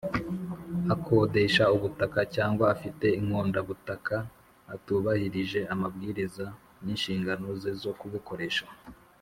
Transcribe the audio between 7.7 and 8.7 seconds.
zo kubukoresha